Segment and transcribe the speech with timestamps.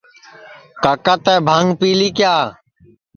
[0.83, 2.35] کاکا تیں بھانٚگ پیلی کیا